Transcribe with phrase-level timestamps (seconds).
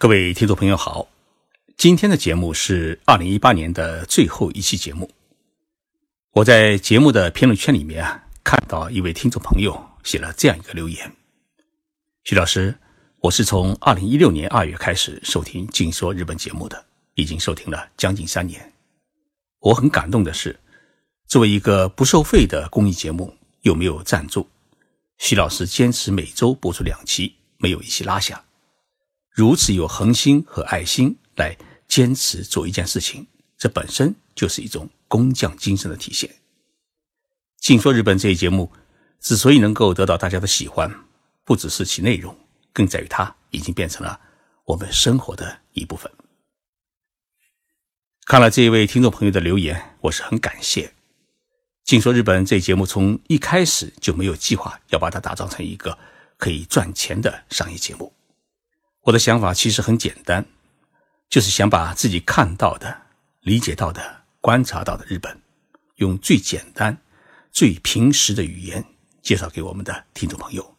[0.00, 1.08] 各位听众朋友好，
[1.76, 5.10] 今天的节目是二零一八年的最后一期节目。
[6.30, 11.12] 我在节目的评论圈里面啊，看到一位听众朋友写了这样一个留言：
[12.22, 12.72] 徐老师，
[13.18, 18.72] 我是从二零一六年二月开始收听《静说日本》节目的，已经收听了将近三年。
[19.58, 20.56] 我很感动的是，
[21.26, 24.48] 作为一个不收费的公益节目，又没有赞助，
[25.16, 28.44] 徐老师坚持每周播出两期，没有一期落下。
[29.38, 31.56] 如此有恒心和爱心来
[31.86, 33.24] 坚持做一件事情，
[33.56, 36.28] 这本身就是一种工匠精神的体现。
[37.60, 38.72] 静说日本这一节目
[39.20, 40.92] 之所以能够得到大家的喜欢，
[41.44, 42.36] 不只是其内容，
[42.72, 44.18] 更在于它已经变成了
[44.64, 46.10] 我们生活的一部分。
[48.26, 50.92] 看了这一位听众朋友的留言，我是很感谢。
[51.84, 55.96] 静说日本这一节目从一开始就没有计划要把它打造成一个
[56.36, 58.12] 可以赚钱的商业节目。
[59.08, 60.44] 我的想法其实很简单，
[61.30, 63.04] 就是想把自己看到的、
[63.40, 65.40] 理解到的、观察到的日本，
[65.96, 66.94] 用最简单、
[67.50, 68.84] 最平实的语言
[69.22, 70.76] 介绍给我们的听众朋友，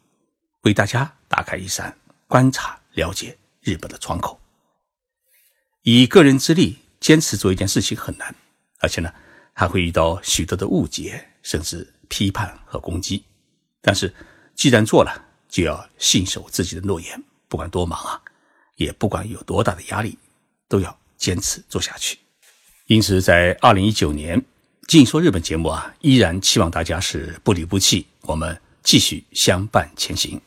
[0.60, 4.40] 为大家打开一扇观察、了解日本的窗口。
[5.82, 8.32] 以个人之力坚持做一件事情很难，
[8.78, 9.12] 而且呢，
[9.52, 13.24] 还会遇到许多的误解，甚至批判和攻击。
[13.80, 14.14] 但是，
[14.54, 17.20] 既然做了，就要信守自己的诺言。
[17.48, 18.22] 不管多忙啊，
[18.80, 20.16] 也不管有多大的压力，
[20.66, 22.18] 都要坚持做下去。
[22.86, 24.40] 因此，在二零一九年
[24.88, 30.40] 《静说日本》节目啊，依然期望大家是不离不弃，我们继续相伴前行。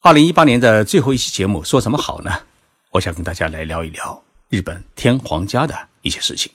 [0.00, 2.32] 二零一八年的最后一期节目说什么好呢？
[2.90, 6.50] 我想跟大家来聊一聊日本天皇家的一些事情。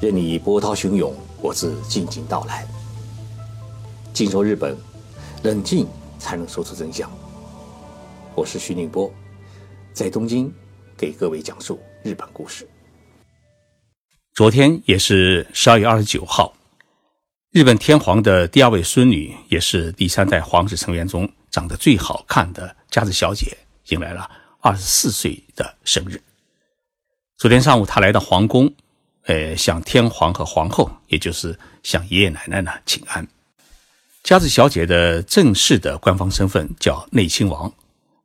[0.00, 1.12] 任你波涛汹涌。
[1.40, 2.64] 我自静静到来。
[4.22, 4.78] 静说日本，
[5.42, 5.84] 冷静
[6.16, 7.10] 才能说出真相。
[8.36, 9.12] 我是徐宁波，
[9.92, 10.48] 在东京
[10.96, 12.64] 给各位讲述日本故事。
[14.32, 16.54] 昨天也是十二月二十九号，
[17.50, 23.58] 日本天皇的第二位孙女，也是第三代皇室成员中长得最好看的佳子小姐，
[23.88, 26.22] 迎来了二十四岁的生日。
[27.38, 28.72] 昨天上午，她来到皇宫。
[29.24, 33.26] 呃，向天皇和皇后，也就是向爷爷奶奶呢请安。
[34.22, 37.72] 佳子小姐的正式的官方身份叫内亲王，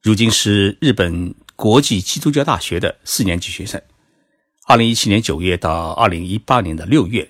[0.03, 3.81] 如今是日本国际基督教大学的四年级学生。
[4.67, 7.27] 二零一七年九月到二零一八年的六月，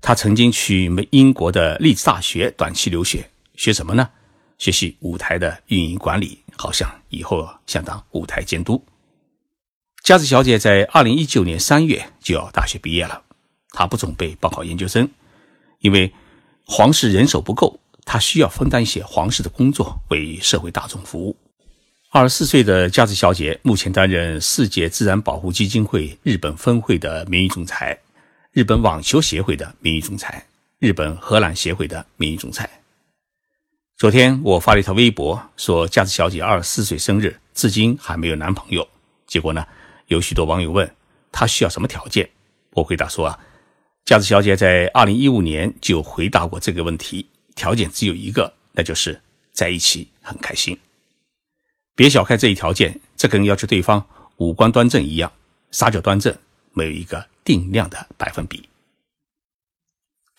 [0.00, 4.08] 她曾经去美英国的利兹大学短期留学，学什么呢？
[4.56, 8.82] 学习舞台的运营管理，好像以后想当舞台监督。
[10.02, 13.22] 佳子小姐在二零一九年三月就要大学毕业了，
[13.72, 15.10] 她不准备报考研究生，
[15.80, 16.10] 因为
[16.64, 17.78] 皇室人手不够，
[18.12, 21.36] 她需要分担一些皇室的工作，为社会大众服务。
[22.10, 27.96] 二十四岁的佳子小姐目前担任世界自然保护基金会日本分会的名誉总裁，
[28.50, 30.44] 日本网球协会的名誉总裁，
[30.80, 32.68] 日本荷兰协会的名誉总裁。
[33.96, 38.84] 昨天我发了一条微博，说佳子小姐二十四岁生日，至今还没有男朋友。
[39.28, 39.64] 结果呢？
[40.08, 40.92] 有许多网友问
[41.30, 42.28] 她需要什么条件，
[42.72, 43.38] 我回答说啊，
[44.04, 47.24] 佳子小姐在二零一五年就回答过这个问题，
[47.60, 49.20] 条件只有一个，那就是
[49.52, 50.78] 在一起很开心。
[51.94, 54.02] 别小看这一条件，这跟要求对方
[54.38, 55.30] 五官端正一样，
[55.70, 56.34] 撒脚端正
[56.72, 58.66] 没有一个定量的百分比。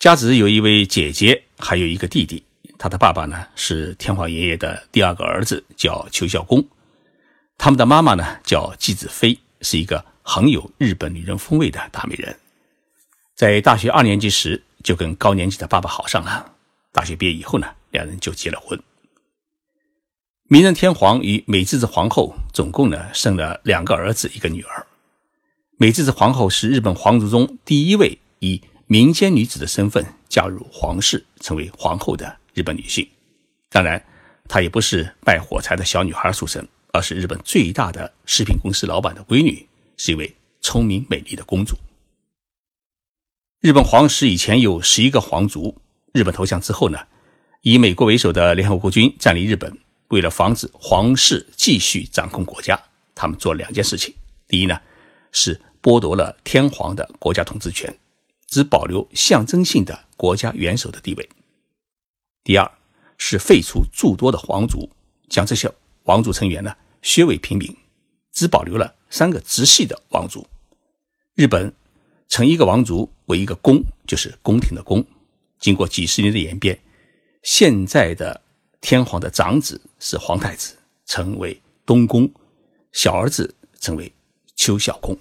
[0.00, 2.42] 佳子有一位姐姐，还有一个弟弟，
[2.76, 6.66] 他的爸爸呢是天皇爷爷的第二个儿子，叫邱孝公，
[7.56, 9.38] 他们的妈妈呢叫纪子妃。
[9.64, 12.36] 是一个很有日本女人风味的大美人，
[13.36, 16.51] 在大学二年级时就跟高年级的爸爸好上了。
[16.92, 18.80] 大学毕业以后呢，两人就结了婚。
[20.44, 24.86] 明仁天皇与美智子皇后总共呢生了两个儿子，一个女儿。
[25.78, 33.08] 美智子皇后是日本皇族中第一位以民间女子的身份加入皇室，成为皇后的日本女性。
[33.70, 34.04] 当然，
[34.46, 36.68] 她也不是卖火柴的小女孩出身。
[36.94, 39.66] 而是日本最大的食品公司老板的闺女，
[39.96, 41.74] 是一位聪明美丽的公主。
[43.60, 45.74] 日本皇室以前有十一个皇族，
[46.12, 46.98] 日本投降之后呢，
[47.62, 49.76] 以美国为首的联合国军占领日本，
[50.08, 52.78] 为了防止皇室继续掌控国家，
[53.14, 54.14] 他们做两件事情：
[54.46, 54.78] 第一呢，
[55.30, 57.98] 是剥夺了天皇的国家统治权，
[58.46, 61.24] 只保留象征性的国家元首的地位；
[62.44, 62.70] 第二
[63.16, 64.90] 是废除诸多的皇族，
[65.28, 65.72] 将这些
[66.04, 66.74] 皇族成员呢。
[67.02, 67.76] 削为平民，
[68.32, 70.46] 只保留了三个直系的王族。
[71.34, 71.74] 日本
[72.28, 75.04] 成一个王族为一个宫，就是宫廷的宫。
[75.62, 76.78] 经过几十年的演变，
[77.44, 78.42] 现在的
[78.80, 80.74] 天皇的长子是皇太子，
[81.06, 82.26] 称为东宫；
[82.90, 84.12] 小儿子称为
[84.56, 85.16] 秋孝公。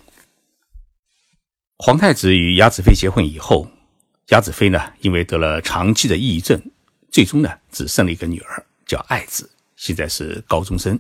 [1.78, 3.68] 皇太子与雅子妃结婚以后，
[4.30, 6.60] 雅子妃呢，因为得了长期的抑郁症，
[7.12, 11.00] 最终呢，只生了一个女儿，叫爱子，现在是高中生。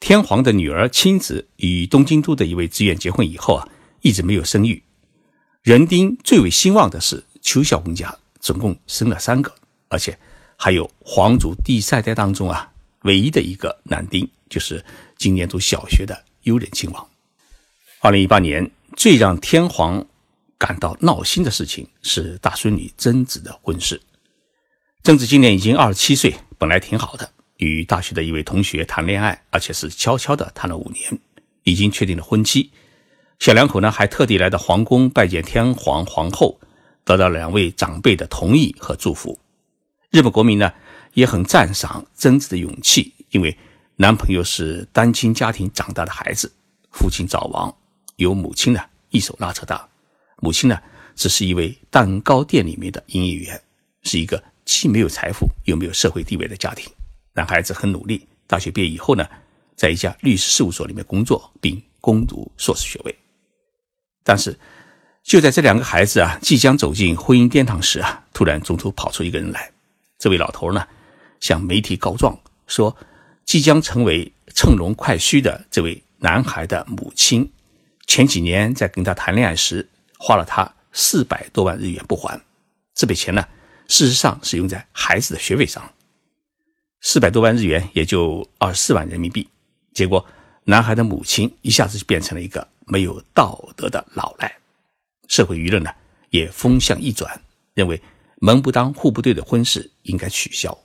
[0.00, 3.66] 天皇的女儿亲子与东京都的一位职员结婚以后啊，
[4.02, 4.82] 一直没有生育。
[5.62, 8.14] 人丁最为兴旺的是邱孝公家，
[8.44, 9.52] 总共生了三个，
[9.88, 10.16] 而且
[10.56, 12.70] 还有皇族第三代当中啊，
[13.04, 14.84] 唯一的一个男丁，就是
[15.16, 17.08] 今年读小学的悠仁亲王。
[18.00, 18.70] 二零一八年。
[18.96, 20.06] 最让天皇
[20.56, 24.00] 感到闹心的事情是大孙女贞子的婚事。
[25.02, 31.18] 贞子今年已经二十七岁，本来挺好的，与大学的一位同学谈恋爱，而且是悄悄的谈了五年，
[31.64, 32.70] 已经确定了婚期。
[33.40, 36.60] 小两口呢还特地来到皇宫拜见天皇皇后，
[37.04, 39.38] 得到两位长辈的同意和祝福。
[40.10, 40.72] 日本国民呢
[41.12, 43.56] 也很赞赏贞子的勇气，因为
[43.96, 46.52] 男朋友是单亲家庭长大的孩子，
[46.90, 47.74] 父亲早亡。
[48.16, 48.80] 由母亲呢
[49.10, 49.88] 一手拉扯大，
[50.36, 50.80] 母亲呢
[51.16, 53.60] 只是一位蛋糕店里面的营业员，
[54.02, 56.90] 是一个既没有财富又没有社会地位的家庭。
[57.32, 59.26] 男孩子很努力，大学毕业以后呢，
[59.74, 63.18] 在一家律师事务所里面工作，并攻读硕士学位。
[64.22, 64.56] 但是
[65.24, 69.72] 就在这两个孩子啊即将走进婚姻殿堂时啊，突然中途跑出一个人来。
[70.18, 70.86] 这位老头呢
[71.40, 72.94] 向媒体告状说，
[73.44, 77.50] 即将成为乘龙快婿的这位男孩的母亲。
[78.06, 79.88] 前几年在跟他谈恋爱时，
[80.18, 82.38] 花了他四百多万日元不还。
[82.94, 83.42] 这笔钱呢，
[83.88, 85.82] 事实上是用在孩子的学费上。
[87.00, 89.48] 四百多万日元也就二十四万人民币。
[89.94, 90.24] 结果，
[90.64, 94.54] 男孩的母亲一下子就变成了一个没有道德的老赖。
[95.28, 95.90] 社会舆论呢，
[96.30, 97.40] 也风向一转，
[97.74, 98.00] 认为
[98.40, 100.76] 门不当户不对的婚事应该取消。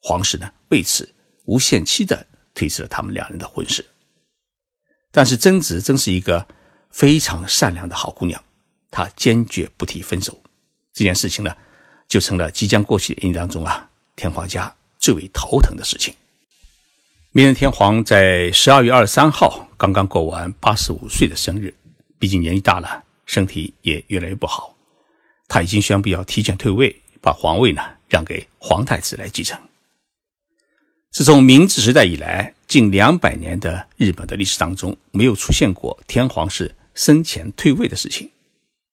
[0.00, 1.14] 皇室呢，为此
[1.44, 3.84] 无限期的推迟了他们两人的婚事。
[5.10, 6.46] 但是贞子真是一个。
[6.94, 8.40] 非常善良的好姑娘，
[8.88, 10.40] 她坚决不提分手。
[10.92, 11.52] 这件事情呢，
[12.06, 16.14] 就成了即将过去的一年当中啊，天皇家最为头疼的事情。
[17.32, 21.74] 明仁天皇在十二月二十三号刚刚过完八十五岁的生日，
[22.16, 24.76] 毕竟年纪大了，身体也越来越不好。
[25.48, 29.58] 他已经宣布要提前退位，把皇位呢让给皇太子来继承。
[31.10, 36.74] 自从明治时代以来，近两百年的日本的历史当中，没有出现过天皇是。
[36.96, 38.30] 生前退位的事情，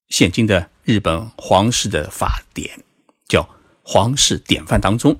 [0.09, 2.83] 现今的日本皇室的法典
[3.27, 3.43] 叫
[3.83, 5.15] 《皇室典范》当中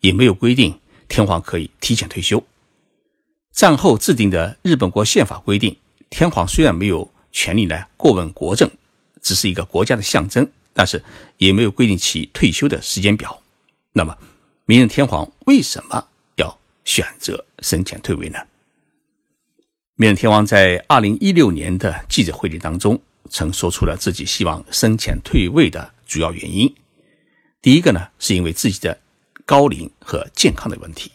[0.00, 2.42] 也没有规定天皇可以提前退休。
[3.52, 5.76] 战后制定的日本国宪法规定，
[6.08, 8.70] 天皇虽然没有权利来过问国政，
[9.20, 11.02] 只是一个国家的象征，但是
[11.38, 13.42] 也没有规定其退休的时间表。
[13.92, 14.16] 那么，
[14.66, 16.06] 明仁天皇为什么
[16.36, 18.38] 要选择生前退位呢？
[19.96, 26.74] 明仁天王在二零一六年的记者会里当中，曾说出了自己希望生前退位的主要原因。
[27.60, 28.98] 第一个呢，是因为自己的
[29.44, 31.12] 高龄和健康的问题。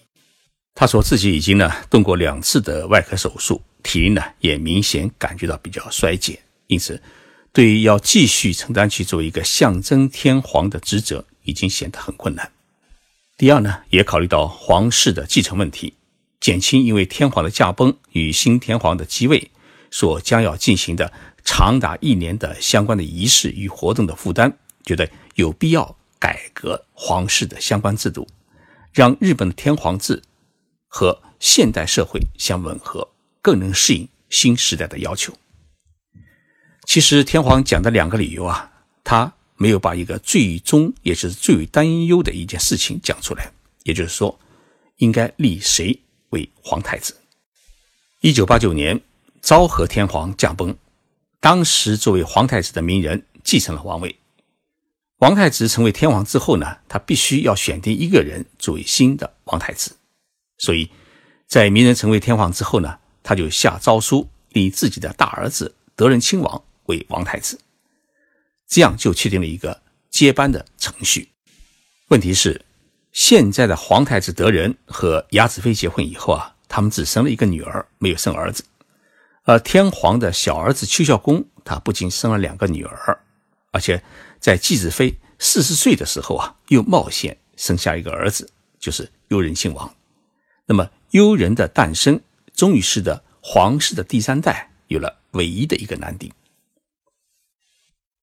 [0.73, 6.37] 他说自己已经呢动过两次的外科手术，体力呢也明显感觉到比较衰减，
[6.67, 7.01] 因此
[7.53, 12.51] 对于要继续承担起作为一个象征天皇的职责，已经显得很困难。
[13.37, 15.93] 第二呢，也考虑到皇室的继承问题。
[16.41, 19.49] 减轻因为天皇的驾崩与新天皇的继位
[19.89, 21.11] 所将要进行的
[21.43, 24.53] 长达一年的相关的仪式与活动的负担，
[24.83, 28.27] 觉得有必要改革皇室的相关制度，
[28.91, 30.21] 让日本的天皇制
[30.87, 33.07] 和现代社会相吻合，
[33.47, 35.33] 更能适应新时代的要求。
[36.85, 38.69] 其实天皇讲的两个理由啊，
[39.05, 43.49] 他没有把一个最终也是最为担忧的一件事情讲出来，
[43.83, 44.37] 也就是说，
[44.97, 45.97] 应该立谁？
[46.31, 47.15] 为皇太子。
[48.19, 48.99] 一九八九年，
[49.41, 50.75] 昭和天皇驾崩，
[51.39, 54.13] 当时作为皇太子的明仁继承了王位。
[55.19, 59.95] 王太子成为天皇之后呢，他必须要选定一个人作为新的王太子。
[60.57, 60.89] 所以，
[61.47, 67.59] 在明仁成为天皇之后呢，他就下诏书立自己的大儿子德仁亲王为王太子，
[68.65, 71.27] 这样就确定了一个接班的程序。
[72.07, 72.61] 问题是。
[73.13, 78.63] 现在的皇太子德仁和雅子妃结婚以后啊，他们只生了一个女儿，没有生儿子。
[79.43, 83.19] 而天皇的小儿子邱孝公，他不仅生了两个女儿，
[83.71, 84.03] 而且
[84.39, 88.47] 在继子妃四十岁的时候啊，又冒险生下一个儿子，
[88.79, 89.91] 就是悠仁亲王。
[90.67, 92.21] 那么悠仁的诞生，
[92.57, 96.29] 终于使得皇室的第三代有了唯一的一个男丁。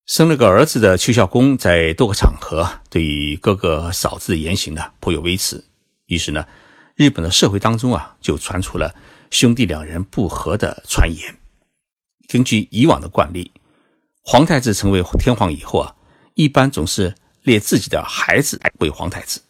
[0.06, 5.64] 生了个儿子的邱孝公，在多个场合对于哥哥嫂子的言行呢颇有微词。
[6.06, 6.46] 于是呢，
[6.96, 8.94] 日本的社会当中啊，就传出了
[9.30, 11.34] 兄弟两人不和的传言。
[12.28, 13.52] 根据以往的惯例，
[14.20, 15.94] 皇太子成为天皇以后啊，
[16.34, 19.40] 一般总是列自己的孩子为皇太子。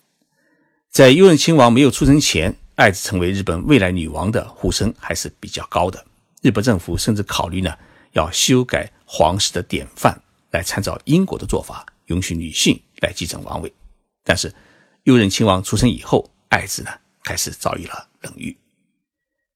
[0.90, 6.04] 在悠仁亲王没有出生前，爱子成为日本未来女王的呼声还是比较高的。
[6.42, 7.76] 日本政府甚至考虑呢，
[8.12, 10.20] 要修改皇室的典范。
[10.50, 13.74] 来参照英国的做法，允许女性来继承王位。
[14.22, 14.54] 但是，
[15.02, 16.92] 悠仁亲王出生以后，爱子呢
[17.24, 18.56] 开始遭遇了冷遇。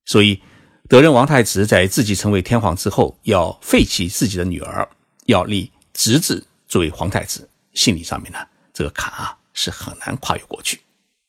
[0.07, 0.43] 所以，
[0.89, 4.91] 德仁王太子在自己成为天皇之后，要废弃自己的女儿，
[5.27, 10.81] 要立侄子作为皇太子，心理上面呢，这个坎啊是很难跨越过去。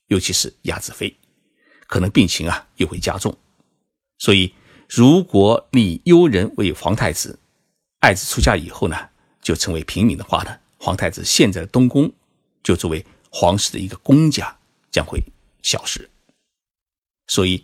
[0.07, 1.15] 尤其是亚子妃，
[1.89, 3.35] 可能病情啊又会加重。
[4.19, 4.53] 所以，
[4.87, 7.39] 如果立悠仁为皇太子，
[7.99, 8.95] 爱子出嫁以后呢？
[9.41, 12.11] 就成为平民的话呢，皇太子现在的东宫
[12.61, 14.55] 就作为皇室的一个公家
[14.91, 15.19] 将会
[15.63, 16.07] 消失。
[17.27, 17.63] 所以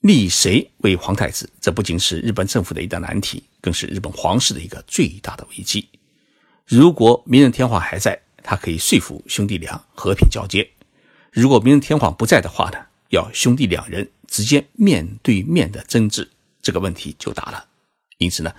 [0.00, 5.88] 立谁为皇太子，这不仅是日本政府的一大难题，更是日本皇室的一个最大的危机。
[6.66, 10.62] 如果明仁天皇还在，他可以说服兄弟俩和平交接；
[11.32, 16.28] 如果明仁天皇不在的话呢，要兄弟两人直接面对面的争执，
[16.62, 17.66] 这个问题就大了。
[18.18, 18.52] 因此呢。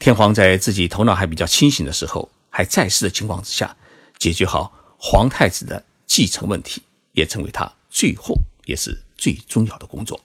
[0.00, 3.74] 天皇在自己头脑还比较清醒的时候，还在世的情况之下，
[4.18, 10.20] 解决好皇太子的继承问题，也成为他最后也是最重要的工作。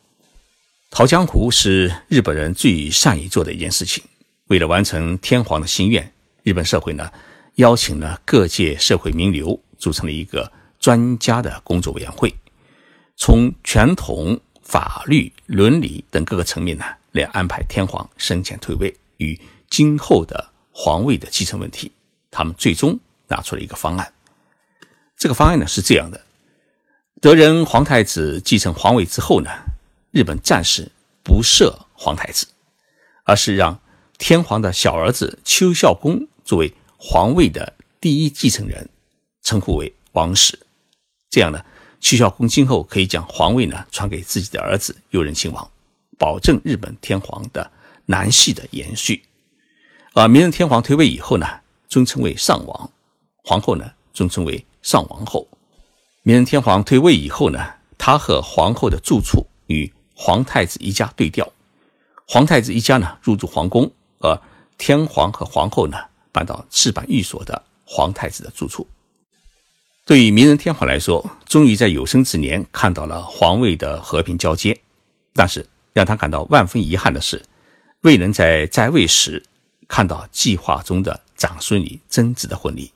[0.90, 4.04] 逃江湖是日本人最善于做的一件事情。
[4.48, 7.10] 为了完成天皇的心愿，日本社会呢
[7.56, 12.34] 邀请了各界社会名流，组成了一个专家的工作委员会，
[13.20, 19.40] 从传统、法律、伦理等各个层面呢来安排天皇生前退位与。
[19.70, 21.92] 今后的皇位的继承问题，
[22.32, 24.12] 他们最终拿出了一个方案。
[25.16, 26.20] 这个方案呢是这样的：
[27.22, 29.52] 德仁皇太子继承皇位之后呢，
[30.10, 32.48] 日本暂时不设皇太子，
[33.26, 33.80] 而是让
[34.18, 37.72] 天皇的小儿子邱孝公作为皇位的
[38.02, 38.90] 第一继承人，
[39.44, 40.58] 称呼为王室。
[41.30, 41.64] 这样呢，
[42.02, 45.70] 邱孝公今后可以将皇位呢传给自己的儿子悠仁亲王，
[46.18, 47.70] 保证日本天皇的
[48.06, 49.24] 男系的延续。
[50.14, 51.46] 而明仁天皇退位以后呢，
[51.88, 52.92] 尊称为上王，
[53.44, 55.48] 皇后呢尊称为上王后。
[56.24, 57.60] 明仁天皇退位以后呢，
[57.98, 61.52] 他和皇后的住处与皇太子一家对调，
[62.28, 64.42] 皇太子一家呢入住皇宫，而
[64.78, 65.98] 天皇和皇后呢
[66.32, 68.88] 搬到赤坂寓所的皇太子的住处。
[70.10, 74.76] 对于明仁天皇来说，终于在有生之年看到了皇位的和平交接，
[75.36, 75.64] 但是
[75.94, 77.40] 让他感到万分遗憾的是，
[78.02, 79.44] 未能在在位时。
[79.88, 82.92] 看到计划中的长孙女贞子的婚礼，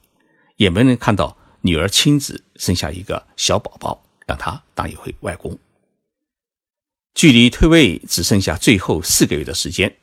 [0.57, 5.55] 也没能看到女儿亲子生下一个小宝宝，让他当一回外公。
[7.13, 9.95] 距离退位只剩下最后四个月的时间，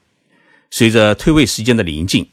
[0.71, 2.31] 随着退位时间的临近，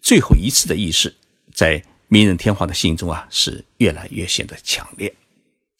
[0.00, 1.12] 最后一次的仪式
[1.52, 5.14] 在明仁天皇的心中啊是越来越显得强烈。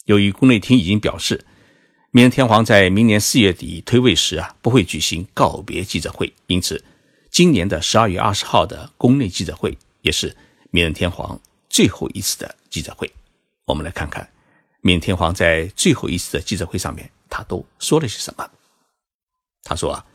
[0.06, 1.44] 由于宫内厅已经表示，
[2.10, 6.82] 明仁天皇在明年四月底退位时啊不会举行告别记者会，因此。
[7.30, 10.34] 今年的十二月二十号的宫内记者会，也是
[10.70, 13.12] 明仁天皇最后一次的记者会。
[13.66, 14.26] 我们来看看
[14.80, 18.50] 明仁天皇在最后一次的记者会上面，他都说了些什么。
[19.62, 20.06] 他说啊，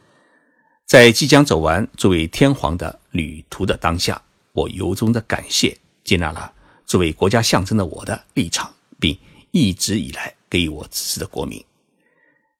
[0.88, 4.20] 在即将走完作为天皇的旅途的当下，
[4.54, 6.52] 我由衷的感谢接纳了
[6.88, 9.16] 作为国家象征的我的立场，并
[9.52, 11.64] 一直以来给予我支持的国民。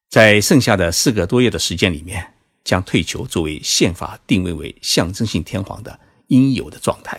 [0.08, 2.34] 在剩下的四个多月的时间里面。
[2.64, 7.18] 将退休作为宪法定位为象征性天皇的应有的状态，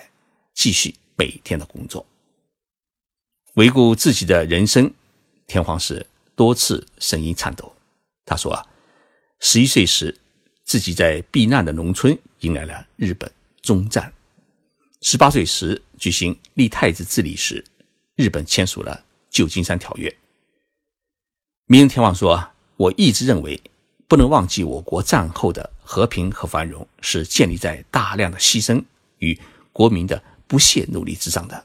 [0.54, 2.06] 继续每天的工作。
[3.56, 4.94] 回顾自己的人生，
[5.48, 6.06] 天皇是
[6.36, 7.74] 多次声音颤抖。
[8.28, 8.64] 他说啊，
[9.40, 10.16] 十一岁时
[10.66, 13.32] 自己在避难的农村迎来了日本
[13.64, 14.04] 终战；
[15.02, 17.64] 十八岁时举行立太子治理时，
[18.16, 20.14] 日本签署了旧金山条约。
[21.68, 23.62] 明仁天皇说，我一直认为。
[24.10, 28.84] 不能忘记，我国战后的和平和繁荣是建立在大量的牺牲
[29.20, 29.40] 与
[29.72, 31.64] 国民的不懈努力之上的。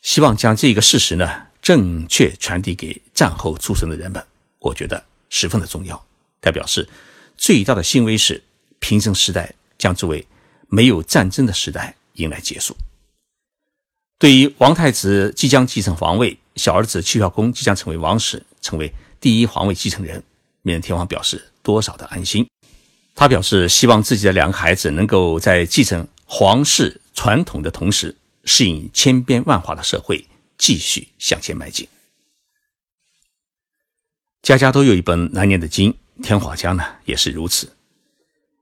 [0.00, 1.28] 希望将这个事实呢
[1.60, 4.24] 正确传递给战后出生的人们，
[4.60, 6.06] 我觉得十分的重要。
[6.40, 6.88] 他表示，
[7.36, 8.40] 最大的欣慰是，
[8.78, 10.24] 平成时代将作为
[10.68, 12.76] 没有战争的时代迎来结束。
[14.18, 20.22] 对于王太子即将继承皇位，小儿子戚孝公即将成为王室，成为第一皇位继承人，
[20.62, 21.52] 明仁天皇表示。
[21.66, 22.48] 多少的安心，
[23.16, 30.24] 他表示希望自己的两个孩子能够在继承皇室传统的同时适应千变万化的社会，
[30.56, 31.88] 继续向前迈进。
[34.42, 35.92] 家家都有一本难念的经，
[36.22, 37.75] 天华家呢也是如此。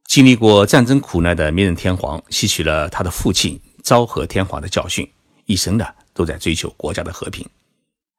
[0.07, 5.11] 经历过战争苦难的明仁天皇，吸取了他的父亲昭和天皇的教训，
[5.47, 7.45] 一生呢都在追求国家的和平。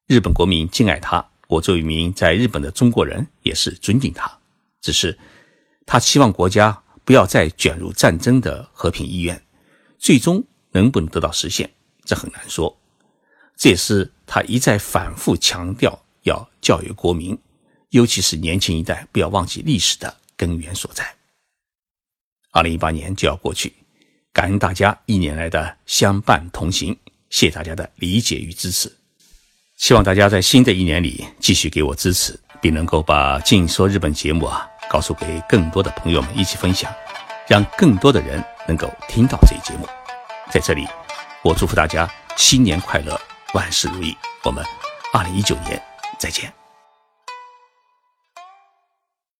[0.08, 4.39] 日本国民敬爱他，我作为一名在日本的中国人也是尊敬他。
[4.82, 5.18] 只是
[5.86, 9.42] 他期望国家不要再卷入战争的和平意愿，
[9.98, 11.72] 最终能不能得到实现，
[12.04, 12.77] 这很难说。
[13.56, 17.38] 这也是他一再反复强调要教育国民，
[17.92, 21.15] 尤其是年轻一代不要忘记历史的根源所在。
[22.55, 23.74] 二零一八年就要过去，
[24.31, 26.97] 感恩大家一年来的相伴同行，
[27.29, 28.89] 谢谢大家的理解与支持。
[29.75, 36.89] 希望大家在新的一年里继续给我支持，并能够把《静说日本》节目啊告诉给更多的朋友们一起分享，
[37.45, 39.85] 让更多的人能够听到这一节目。
[40.50, 40.88] 在这里，
[41.43, 43.19] 我祝福大家新年快乐，
[43.53, 44.15] 万事如意。
[44.45, 44.63] 我们
[45.12, 45.81] 二零一九年
[46.17, 46.64] 再见。